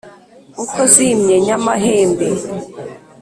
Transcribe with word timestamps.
Uko 0.63 0.79
zimye 0.93 1.35
nyamahembe 1.45 2.27